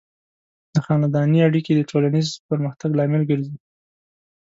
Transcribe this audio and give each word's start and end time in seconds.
د 0.73 0.75
خاندنۍ 0.85 1.39
اړیکې 1.47 1.71
د 1.75 1.81
ټولنیز 1.89 2.27
پرمختګ 2.49 2.89
لامل 2.99 3.23
کیږي. 3.29 3.53